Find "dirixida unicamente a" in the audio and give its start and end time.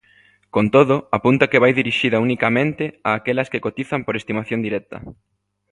1.81-3.09